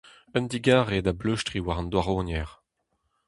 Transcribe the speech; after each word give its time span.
Un 0.37 0.45
digarez 0.51 1.01
da 1.05 1.11
bleustriñ 1.19 1.63
war 1.65 1.79
an 1.81 1.91
douaroniezh! 1.91 2.55